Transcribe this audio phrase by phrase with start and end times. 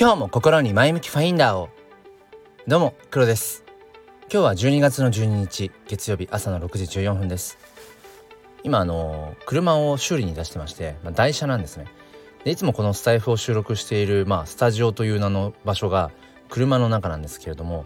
[0.00, 1.68] 今日も心に前向きファインダーを。
[2.66, 3.64] どうも黒です。
[4.32, 7.58] 今日は12月の12日月曜日朝の6時14分です。
[8.64, 11.84] 今あの車を修理に出してまして、まあ、台車なんですね。
[12.44, 16.10] でいつもこのスタイフを収録している、まあ、スタジオという名の場所が
[16.48, 17.84] 車の中なんですけれども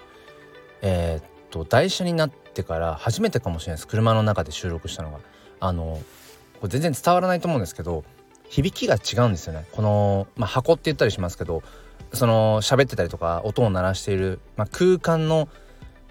[0.82, 3.88] えー、っと台車になってから初めてかもしれないです。
[3.88, 5.18] 車の中で収録したのが。
[5.58, 6.00] あの
[6.60, 8.04] これ全然伝わらないと思うんですけど
[8.48, 9.64] 響きが違うんですよね。
[9.72, 11.64] この、まあ、箱って言ったりしますけど
[12.12, 15.48] その喋ってたりとか音を鳴らしている、まあ、空間の、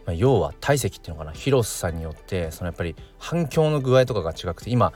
[0.05, 4.91] まあ、要は体積っていうのかな広さによってそのやっぱり反響の具合とかが違くて今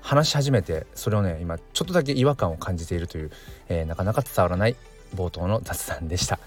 [0.00, 3.30] 話し始めてそれをね今ちょっとだけ違和感を感じているという、
[3.68, 4.76] えー、なかなか伝わらない
[5.14, 6.38] 冒頭の雑談でした。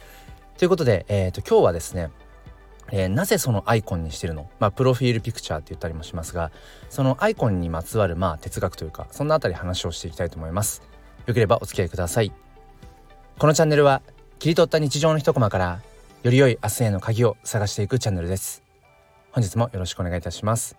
[0.57, 2.09] ということで、えーと、今日はですね
[2.93, 4.49] えー、なぜそのアイコンにしてるの？
[4.59, 6.51] まあプロフィールピクチャーって言ったりもしますが
[6.89, 10.81] そのアイコンにまつわるまあ哲学というかそんなあたり話をしていきたいと思います。
[11.25, 12.33] よければお付き合いください。
[13.41, 14.03] このチャンネルは
[14.37, 15.81] 切り取った日常の一コマから
[16.21, 18.61] より良い明日への鍵を探していくチャンネルです。
[19.31, 20.77] 本日もよろしくお願いいたします。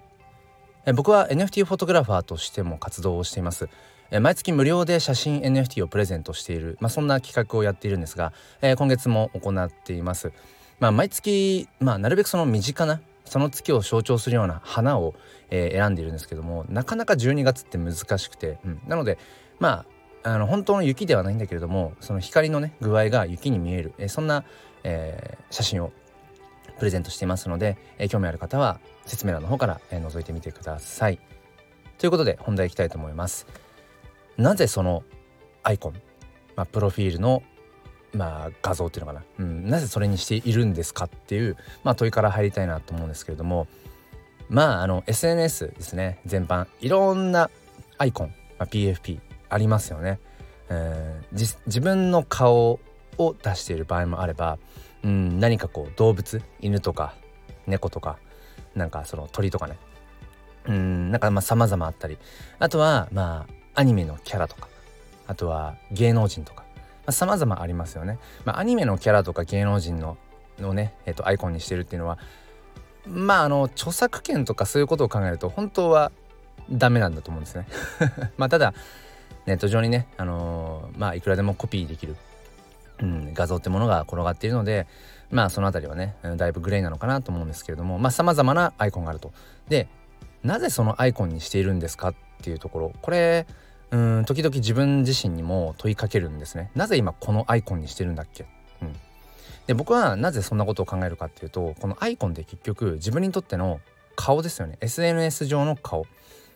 [0.87, 3.69] え僕は NFT フォトグラファーとしても活動をしています。
[4.13, 10.31] え毎月無料で写真 NFT をプレゼントしている、まあ、そんな企画をやっているんですが、えー、今月も行っています。
[10.79, 15.17] まあ、毎月、まあ、なるべくその身近なその月を象徴するような花を、
[15.51, 19.19] えー、選んでいるんですけどもなかなか12月って難しくて、うん、なので
[19.59, 24.45] まああの本当の雪ではないんだけれどもその光のね具合が雪に見える、え、そんな、
[24.85, 25.93] えー、写真を
[26.79, 31.19] プレゼントしていますので、えー、興味ある方は説明欄の方から、えー、覗いてみてください。
[31.99, 33.47] ということで本題いきたいと思います。
[34.37, 35.03] なぜその
[35.63, 35.95] アイコン、
[36.57, 37.43] まあ、プロフィールの
[38.15, 43.69] まあ、画像っていうのかな、うん、なぜそれにしているんですかっていう、まあ、問いから入りたいなと思うんですけれども
[44.49, 47.51] まああの SNS ですね全般いろんな
[47.97, 49.21] アイコン、まあ、PFP
[49.53, 50.19] ありますよね。
[50.69, 52.81] えー、自分の顔
[53.19, 54.59] を出している場合もあれば、
[55.03, 57.15] うん、何かこう動物犬とか
[57.67, 58.19] 猫とか
[58.75, 59.77] なんかその鳥とかね
[60.67, 62.17] うんなんかまあ様々あったり
[62.59, 64.69] あとはまあアニメのキャラとか
[65.27, 66.63] あとは芸能人とか
[67.05, 68.19] まあ、様々ありますよね。
[68.45, 70.17] まあ、アニメのキャラとか芸能人の
[70.59, 72.19] のね、えっと、アイコンにしてるっていうのは
[73.07, 76.13] まああの著作権とかそういうことを考えると本当は
[76.71, 77.67] ダメなんだと思うんですね。
[78.37, 78.75] まあただ
[79.47, 82.17] ネット上にね、あのー、まあいくらでもコピーできる、
[83.01, 84.87] うん、画像ってものが転がっているので
[85.31, 89.33] まあその辺りはねだいぶグレーなのかなと思うんですけれどもまあさまざまなアイコンがあると。
[89.69, 89.89] で
[90.43, 92.93] なぜそのアイコンにしているんですかっていうところ。
[93.01, 93.47] これ
[93.91, 96.71] うん時々自分自身にも問いかけるんですね。
[96.75, 98.47] なぜ今このアイコンにしてるんだっけ、
[98.81, 98.93] うん、
[99.67, 103.81] で僕はなぜそんなことを考えるかっていうとこのアイコンって結局自分にとっての
[104.17, 104.79] 顔ですよね。
[104.81, 106.07] SNS 上の顔。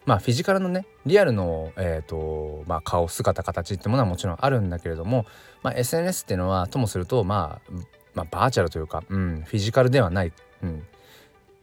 [0.07, 5.27] まあフィジカルのねリアルの、えーとまあ、顔姿形ってものはもちろんあるんだけれども、
[5.63, 7.73] まあ、SNS っていうのはともすると、まあ、
[8.15, 10.87] まあバーチャルというか、うん、フィジカルではない、うん、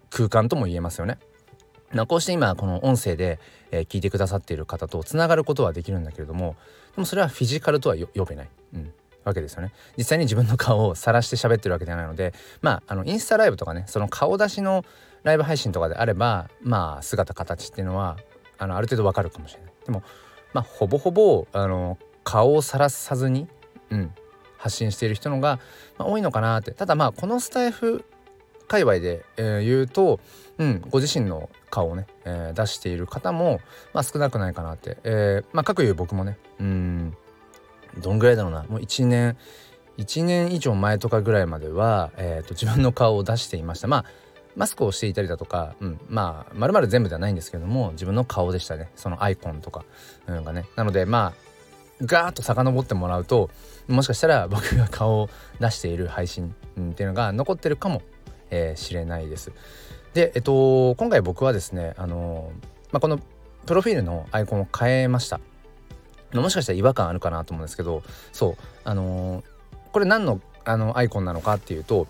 [0.09, 1.17] 空間とも言えますよね。
[1.93, 3.39] まあこうして今この音声で、
[3.71, 6.55] えー、聞いてくださっている方とつながることはできるんだけれども
[6.95, 8.93] でもそれはフィジカルとは呼べない、うん、
[9.23, 14.83] わけですよね実際に自分の顔を晒して喋ってるわけではないのでまああのインスタライブとかねその顔出しの
[15.23, 18.17] ライブ配信とかであればまあ姿形っていうのは
[18.63, 19.71] あのある程度わかるかもしれない。
[19.85, 20.03] でも
[20.53, 23.47] まあほぼほぼあの顔を晒さずに、
[23.89, 24.13] うん、
[24.57, 25.59] 発信している人のが、
[25.97, 26.71] まあ、多いのかなって。
[26.71, 28.05] ただまあこのスタイフ
[28.67, 30.19] 界隈で、えー、言うと、
[30.57, 33.59] うん、ご自身の顔をね、えー、出している方も、
[33.93, 37.17] まあ、少なくないかなって、えー、まあ、各いう僕もねうん
[37.99, 38.63] どんぐらいだろうな。
[38.63, 39.37] もう1年
[39.97, 43.87] 1年以上前とかぐらいまでは、えーと、自分の顔を出していました。
[43.87, 44.05] まあ
[44.55, 49.83] マスクをしていたりだとか、うん、まあまるまる全部ではないんですけども自分の顔でしたねそのアイコンとか、
[50.27, 53.49] うん、がねなのでまあガーッと遡ってもらうと
[53.87, 58.01] もしかしたら僕が顔を出している配信、うん、っていうのが残ってるかも
[58.53, 59.51] えー、れないです。
[60.13, 62.51] で、えっと、今回僕はですね、あの
[62.91, 63.19] まあ、この
[63.65, 65.39] プロフィールのアイコンを変えました。
[66.33, 69.43] もしかしたら違和感あるかなと思うんですけど、そう、あの
[69.91, 72.07] これ何のあのアイコンなのかっていうと、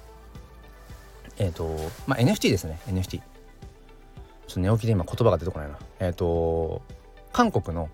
[1.37, 1.75] えっ、と、
[2.07, 3.19] まあ、NFT ですね、NFT。
[3.19, 5.77] ちょっと寝起きで今言葉が出てこないな。
[5.99, 6.81] えっ、と、
[7.31, 7.89] 韓国の、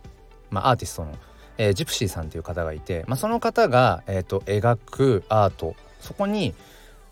[0.49, 1.13] まあ、アーティストの、
[1.57, 6.55] えー、ジプシーさんという方がいて、まあ、その方が、えーと描くアートそこに、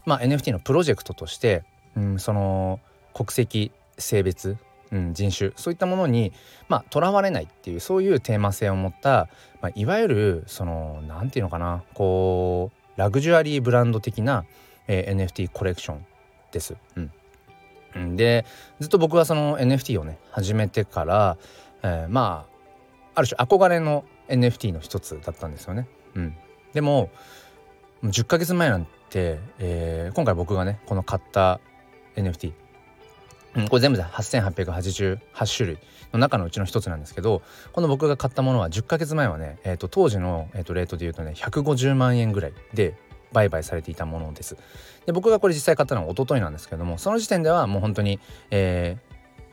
[0.06, 1.64] まあ、NFT のプロジェクトとして、
[1.96, 2.80] うん、その
[3.14, 4.58] 国籍性別、
[4.92, 6.32] うん、人種そういったものに
[6.70, 9.28] まあとらわれないっていうそういうテーマ性を持った、
[9.62, 14.46] まあ、いわゆるその何て言うのかなこうラグジュアリーブランド的な、
[14.88, 16.06] えー、NFT コレクション
[16.52, 16.76] です。
[17.96, 18.46] うん、で
[18.80, 21.38] ずっと僕はその NFT をね始めてから、
[21.84, 22.46] えー、ま
[23.16, 25.88] あある種憧れの NFT の一つだったんですよね。
[26.16, 26.36] うん、
[26.74, 27.10] でも
[28.04, 31.60] 10ヶ月前なんて、えー、今回僕がねこの買った
[32.16, 32.54] NFT
[33.56, 35.78] うん、これ全部で8888種類
[36.14, 37.42] の中のうちの一つなんですけど
[37.74, 42.96] この僕が買ったものは10ヶ月前はね、えーと、当時の、えーと、レートで言うとね150万円ぐらいで
[43.32, 44.58] 売買されていたものです。
[45.06, 48.20] で僕がこれ実際買ったのは一昨日なんですけどもその時点ではもう本当に、
[48.52, 48.98] え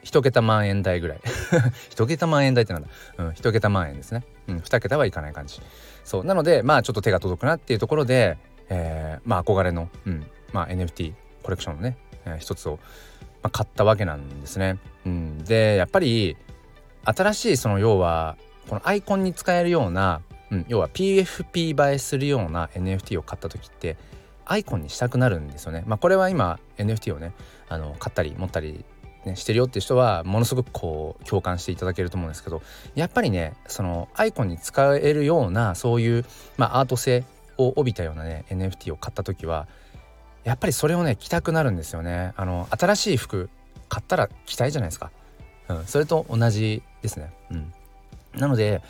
[0.03, 1.21] ー、1桁万円台ぐらい
[1.95, 2.89] 1桁万円台ってなんだ？
[3.19, 5.61] うん1桁万円ですねうん2桁はいかない感じ
[6.05, 8.37] そうなのでまあちょっと手が届くなっていうところで、
[8.69, 12.79] えー、まあ憧れの、うんまあ、NFT コレクションのね、えー、一つを
[13.45, 14.79] まあ、買ったわけなんですね。
[15.05, 16.39] うん、でやっぱり
[17.05, 18.39] 新しいその要は
[18.71, 23.97] このアイコンに使えるような、うん、要は PFP 映えするような NFT を買った時って
[24.47, 25.85] アイコンにしたくなるんですよね。
[25.87, 27.33] まあ、これは今 NFT をね
[27.69, 28.85] あの買ったり持ったり、
[29.25, 32.63] ね、してるよっていう人はものすごくこう共感していただけると思うんですけど
[32.95, 36.25] やっぱりねそのアイコンに使えるようなそういう、
[36.57, 37.25] まあ、アート性
[37.57, 39.67] を帯びたようなね NFT を買った時は
[40.45, 42.35] やっぱりそれをね着たくなるんですよね。
[42.37, 43.49] あの新しい服
[43.89, 45.11] 買ったら着たいじゃないですか、
[45.69, 47.33] うん、それと同じですね。
[47.51, 47.73] うん。
[48.35, 48.83] なので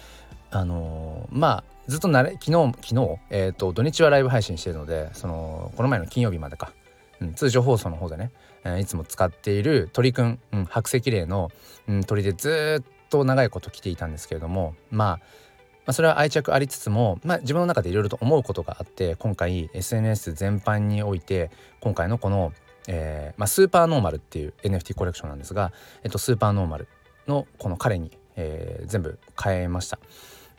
[0.54, 6.72] あのー、まあずっとなれ昨日昨日、えーと、土日はライブ配信してるのでそのこの前の金曜日までか、
[7.20, 8.30] うん、通常放送の方でね、
[8.64, 11.50] えー、いつも使っている鳥くん、うん、白石霊の、
[11.88, 15.20] うん、鳥でずっと長いこと着ていたんですけれどもまあ
[15.86, 21.50] まあ、それは愛着ありつつも、まあ、自分の中でいろいろと思うことがあって今回 SNS 全般において
[21.80, 22.54] 今回のこの、
[22.88, 25.72] えーまあ、スーパーノーマルっていう NFT コレクションなんですが、
[26.02, 26.88] えっと、スーパーノーマル
[27.26, 29.98] のこの彼に、えー、全部変えました。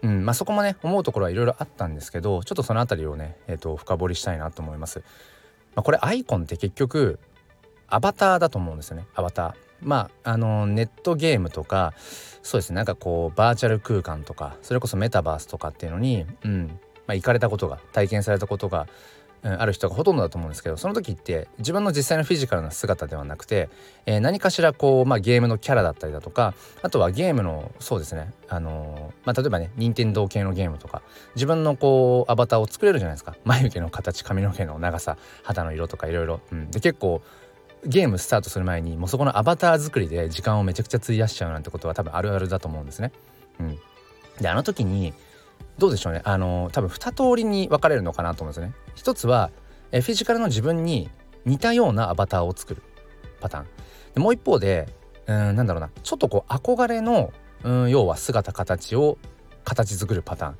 [0.05, 4.99] うんまあ、そこもね思うところはいろいろあったんですけどちょっとその辺りをね、えー、と深掘りしたいなと思います。
[5.73, 7.19] まあ、これアイコンって結局
[7.87, 9.53] アバターだと思うんですよねアバター。
[9.81, 11.93] まああのネットゲームとか
[12.43, 18.87] そうですねなんかこうバーチャル空間とかそれこそメタバースとかっていうのに、うんまあ、行かれたことが体験されたことが、
[19.45, 23.69] うん、ある人がほとんどだと思うんですけどその時って自分の実際のフィジカルな姿ではなくて、
[24.07, 31.03] えー、何かしらこう、まあ、ゲームのキャラだったりだとかあとはゲームのそうですねあのー、まあ、例えばね任天堂系のゲームとか
[31.35, 36.41] 自分のこうアバターを作れるじゃないですか眉毛の形髪の毛の長さ肌の色とかいろいろ。
[36.71, 37.21] で結構
[37.85, 43.11] ゲームスタートする前にもうそこのアバター作りで時間をめちゃくちゃ費やしちゃうなんてことは多分あるあるだと思うんですね。
[43.59, 43.79] うん、
[44.41, 45.13] であの時に
[45.77, 48.73] どうでしょうねあの多分2通りに分かれるのかなと思うんですね。
[48.95, 49.51] 一つは
[49.91, 51.09] えフィジカルの自分に
[51.45, 52.81] 似たようなアバターを作る
[53.39, 53.65] パターン。
[54.13, 54.87] でもう一方で
[55.27, 57.33] うんなんだろうなちょっとこう憧れの
[57.63, 59.17] うん要は姿形を
[59.63, 60.57] 形作るパターン。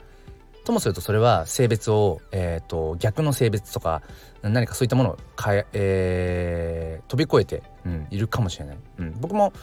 [0.66, 4.02] ともするとそれは性別を、えーと、逆の性別とか
[4.42, 8.78] 何かそういったものをかええー、飛び越えて、うん、いるかもしれない。
[8.98, 9.54] うん、僕も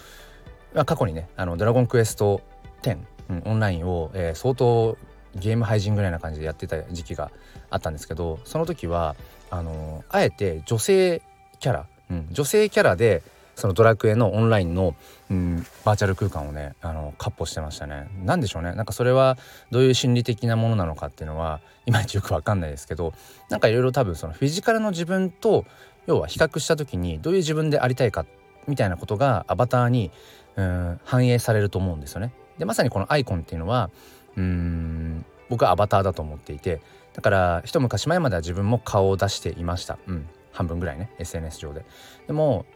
[0.73, 2.41] まあ過去にね「あのドラゴンクエスト
[2.83, 2.99] 10」
[3.31, 4.97] うん、オンラインを、えー、相当
[5.37, 7.31] ゲーム配信ぐらいな感じでやってた時期が
[7.70, 9.17] あったんですけどその時は
[9.50, 11.23] あのあえて女性
[11.61, 13.23] キャラ、うん、女性キャラで
[13.55, 14.94] そのドラクエのオンラインの、
[15.31, 18.08] うん、バーチャル空間をねあのカッポしてましたね。
[18.25, 19.37] 何でしょうねなんかそれは
[19.70, 23.12] どういう心理的なものなのかっていうのはいまいちよく分かんないですけど
[23.50, 25.64] なんかいろいろ多分そのフィジカルの自分と
[26.06, 28.25] 要は比較した時にどういう自分でありたいか
[28.67, 30.11] みたいなことがアバターに
[30.56, 32.32] うん反映されると思うんですよね。
[32.58, 33.91] でまさにこのアイコンっていうのは
[34.36, 35.24] うん。
[35.48, 36.81] 僕はアバターだと思っていて
[37.12, 39.98] だから一昔前までは自分も顔を出していました。
[40.06, 40.29] うん。
[40.53, 41.10] 半分ぐらいね。
[41.19, 41.84] SNS 上で。
[42.27, 42.67] でも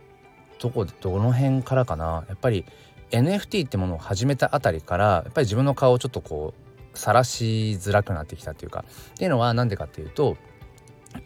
[0.58, 2.24] どこどの辺からかな。
[2.28, 2.64] やっぱり
[3.10, 8.84] NFT ってものを始めたあたりからやっぱり自分の顔をちょっとこう晒しづらくなってきたっていうか。
[9.14, 10.36] っていうのは何でかっていうと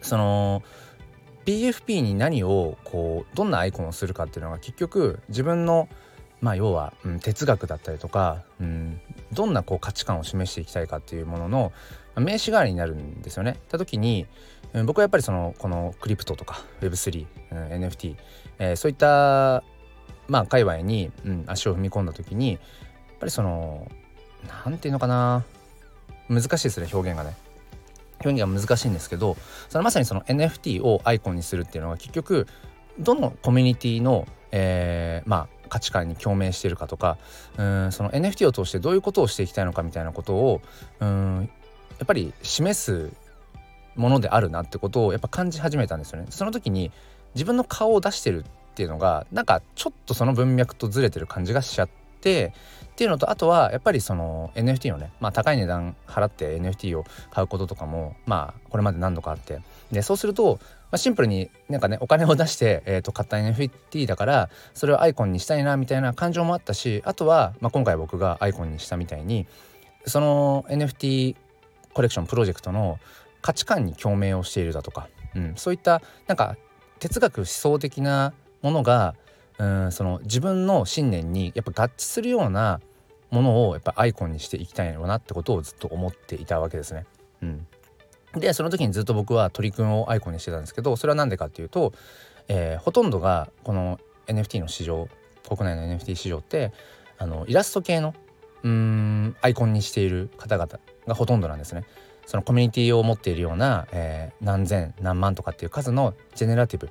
[0.01, 0.63] その
[1.45, 5.89] PFP に何をこうどんなアイコンをするかっていうのが結局自分の
[6.41, 8.99] まあ要は、うん、哲学だったりとか、うん、
[9.31, 11.71] どんなこう価値観を示していきたいかっていうものの
[12.15, 13.59] 名刺代わりになるんですよね。
[13.69, 14.25] た時に
[14.73, 18.15] うん僕はやっぱりそのこのクリプトとか Web3、うん、NFT、
[18.59, 19.63] えー、そういった
[20.27, 22.59] まあ界隈に、うん、足を踏み込んだ時にやっ
[23.19, 23.89] ぱりその
[24.65, 25.45] 何て言うのかな
[26.29, 27.35] 難しいですね表現がね。
[28.23, 29.35] 表現が難しいんですけど
[29.69, 32.45] そのまさにその NFT をアイコンにするっていうのは結局
[32.99, 37.17] どのコミュニティの、えー、まあ価値観に共鳴しているかとか
[37.57, 40.61] うんその NFT を通してどういうことをしていきたいのかみたいなことを
[40.99, 41.49] うん
[41.97, 43.11] やっぱり示す
[43.95, 46.27] ものであるなってことをやっぱ感じ始めたんですよね。
[46.29, 46.91] その時に
[47.35, 52.53] 自分の顔を出してるっていうのがなんかちょっとその文脈とずれてる感じがしちゃって
[52.91, 59.61] っていうのとあとはやっぱりその NFT をね、まあ、高い値段払って NFT を買うこととかもまあこれまで何度かあって
[59.91, 60.59] でそうすると、
[60.95, 69.47] あ、シンプルになんかねお金を出して、えー、と買った NFT だからそれをアイコンにしたいなみたいな感情もあったしあとは、まあ、今回僕がアイコンにしたみたいに
[70.05, 71.35] その NFT
[71.93, 72.99] コレクションプロジェクトの
[73.41, 76.57] 価値観に共鳴をしているだとか、うん、そういったなんか
[76.99, 79.15] 哲学思想的なものが
[79.57, 82.81] うんその自分の信念にやっぱ合致するような
[83.29, 87.05] ものをやっぱアイコンにしていきたいのなってことをずっと思っていたわけですね。
[87.41, 87.67] うん、
[88.35, 91.93] でその時にずっと僕は鳥くんをアイコンにしてたんですけどそれは何でかっていうと、
[92.47, 95.09] えー、ほとんどがこの NFT の市場
[95.47, 96.71] 国内の NFT 市場って
[97.17, 98.13] あのイラスト系の
[98.63, 101.83] うんアイコンにしている方々がほとんどなんですね。
[102.27, 106.89] そのコミュニティを持っているような、えー、何千何万とかっていう数のジェネラティブ、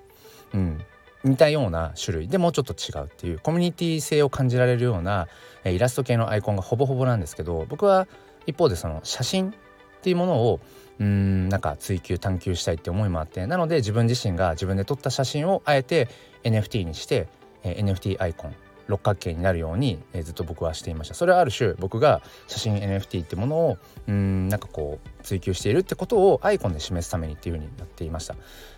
[0.52, 0.80] うん、
[1.24, 5.28] 似たような種類でもうちょっと違うっていうコミュニティ性を感じられるような、
[5.64, 8.08] えー、イラスト系のアイコンがほぼほぼなんですけど僕は
[8.46, 9.54] 一方でその写真
[10.00, 10.60] っていうものを
[10.98, 16.08] うんなんか追求探求したいって思いもあってなので自分自身が自分で撮った写真をあえて
[16.44, 17.28] NFT にして、
[17.62, 18.54] えー、NFT アイコン
[18.86, 21.14] 六角形になるように、えー、ずっと僕はしていました。
[21.14, 23.78] それはある種僕が写真 NFT ってものを
[24.08, 28.34] うんなんかこう追求しているってことをアイコンで示すためにっていうふうになっていました。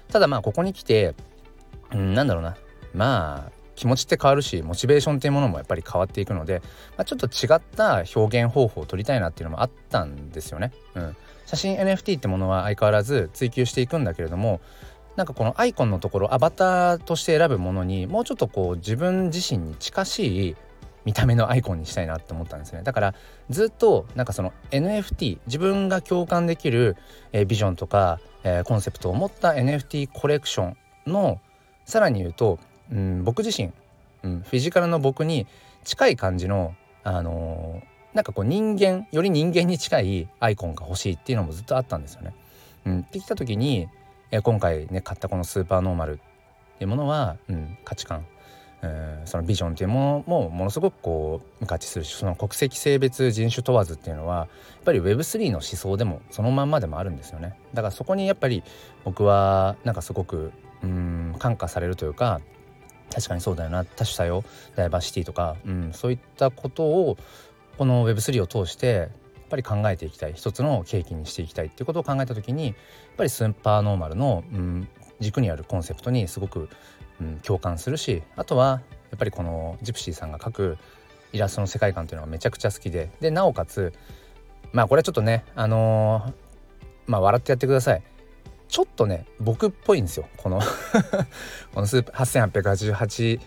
[0.08, 1.14] ただまあここに来て
[1.92, 2.56] うんなんだろうな。
[2.94, 6.60] まあ気持ちって変わるしモチベーションっていうものもやっぱり変わっていくので、
[6.96, 10.72] まあ、ちょっと違った表現方法を取りたいなっていうのもあったんですよね。
[10.94, 14.60] うん、写真 NFT ってものは相変わらず追求していくんだけれども
[15.16, 20.56] なんかこのアイコンのところアバターとして選ぶものにもうちょっとこう自分自身に近しい
[21.04, 23.14] 見た目のアイコンにしたいなって思ったんですねだから
[23.50, 26.96] ずっとなんかその NFT 自分が共感できる、
[27.32, 30.76] えー、ビジョンとか、えー、コンセプトを持った NFT コレクション
[31.06, 31.40] の
[31.84, 32.58] さらに言うと、
[32.92, 33.72] うん、僕自身、
[34.22, 35.46] うん、フィジカルの僕に
[35.84, 42.34] 近い感じのあのー、なんかこう人間より人間に近いアイコンが欲しいっていうのもずっとあったんですよね。
[42.86, 43.88] うん、ってきた時に
[44.32, 46.16] え、今回ね買ったこのスーパーノーマルっ
[46.78, 48.24] ていうものは、うん、価値観、
[48.80, 54.48] えー、そのビジョンっていうものもものすごくこう合致するしその国籍性別人種問わずっていうのはやっ
[54.84, 58.62] ぱり Web3 の思想でもそのまんまでもあるんですよねだからそこにやっぱり
[59.04, 60.50] 僕はなんかすごく
[60.82, 62.40] うん感化されるというか
[63.12, 63.84] 確かにそうだよな。
[63.84, 64.44] 多種多様。
[64.76, 67.18] ダイバーシティとか、うん、そういったことを
[67.78, 69.08] この Web3 を通してやっ
[69.50, 70.32] ぱり考えていきたい。
[70.34, 72.74] 一つの契機にしていきたいっていうことを考えた時にやっ
[73.16, 74.88] ぱりスーパーノーマルの、うん、
[75.20, 76.68] 軸にあるコンセプトにすごく、
[77.20, 80.78] うん、共感するしあとはやっぱりこのジプシーさんが描く
[81.32, 83.10] イラストの世界観っていうのがめちゃくちゃ好きで。
[83.20, 83.92] でなおかつ
[84.72, 86.32] まあこれはちょっとねあのー、
[87.06, 88.02] まあ笑ってやってください。
[88.72, 90.26] ちょっとね僕っぽいんですよ。
[90.38, 90.58] この
[91.74, 93.38] このスープ8888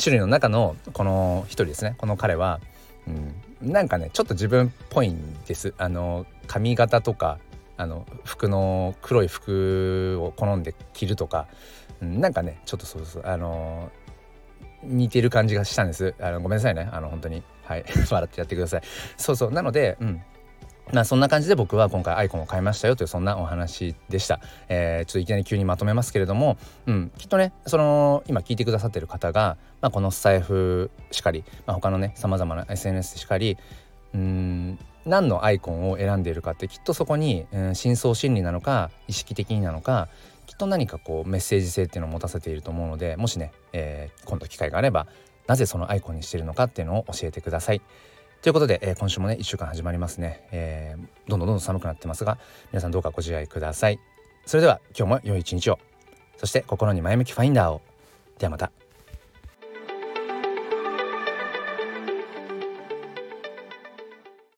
[0.00, 1.96] 種類の中のこの一人ですね。
[1.98, 2.60] この彼は、
[3.08, 5.74] うん、なんかねちょっと自分っぽいんです。
[5.76, 7.40] あの髪型とか
[7.76, 11.48] あの服の黒い服を好んで着るとか、
[12.00, 13.22] うん、なんかねちょっとそうそう。
[13.26, 13.90] あの
[14.84, 16.14] 似てる感じがしたんです。
[16.20, 16.88] あのごめんなさいね。
[16.92, 17.42] あの本当に。
[17.64, 17.84] はい。
[18.08, 18.82] 笑ってやってください。
[19.16, 19.50] そうそう。
[19.50, 20.22] なのでうん。
[20.92, 24.40] まあそんな感じで僕は今回アイコンを変えましたよというそんなお話でした。
[24.68, 33.56] えー、ちょっといきなり急にまとめますけれども、うん、きっとねその今聞いてくださってる方が、まあ、このスタイフしかり、まあ、他のねさまざまな SNS しかり
[34.14, 40.08] うん何のアイコンを選んでいるかってきっとそこに、うん、深層心理なのか意識的になのか
[40.46, 45.06] きっと何かこうメッセージ性っていうのを持たせていると思うのでもしね、えー、今度機会があれば
[45.46, 47.82] なぜそのアイコンにしてるのかっていうのを教えてください。
[48.42, 52.38] ということで、えー、今週もね1週間始まりますね、えー、どんどんどんどん寒くなってますが
[52.72, 53.98] 皆さんどうかご自愛ください。
[54.46, 55.78] それでは今日も良い一日を。
[56.38, 57.82] そして心に前向きファインダーを。
[58.38, 58.72] ではまた。